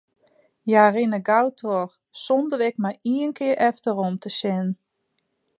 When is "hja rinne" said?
0.67-1.19